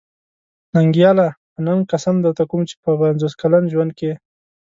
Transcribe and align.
ننګياله! 0.73 1.27
په 1.51 1.59
ننګ 1.65 1.81
قسم 1.91 2.15
درته 2.25 2.43
کوم 2.49 2.61
چې 2.69 2.75
په 2.83 2.89
پنځوس 3.01 3.33
کلن 3.41 3.63
ژوند 3.73 3.91
کې. 3.99 4.11